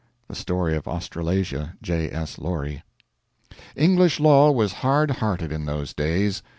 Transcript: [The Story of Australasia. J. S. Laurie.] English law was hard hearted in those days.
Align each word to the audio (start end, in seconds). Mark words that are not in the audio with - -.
[The 0.29 0.33
Story 0.35 0.75
of 0.75 0.87
Australasia. 0.87 1.75
J. 1.79 2.09
S. 2.09 2.39
Laurie.] 2.39 2.81
English 3.75 4.19
law 4.19 4.49
was 4.49 4.73
hard 4.81 5.11
hearted 5.11 5.51
in 5.51 5.65
those 5.65 5.93
days. 5.93 6.41